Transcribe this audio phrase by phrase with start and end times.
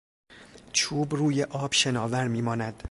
[0.73, 2.73] چوب روی آب شناور میماند.